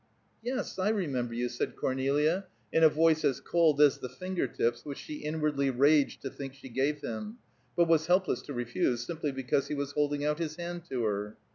[0.41, 4.83] "Yes, I remember you," said Cornelia, in a voice as cold as the finger tips
[4.83, 7.37] which she inwardly raged to think she gave him,
[7.75, 11.37] but was helpless to refuse, simply because he was holding out his hand to her.